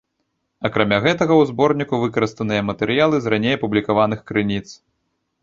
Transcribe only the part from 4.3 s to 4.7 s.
крыніц.